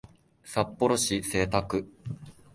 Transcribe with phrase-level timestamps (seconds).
[0.43, 1.87] 札幌市清田区